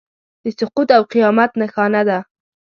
[0.43, 2.19] د سقوط او قیامت نښانه ده.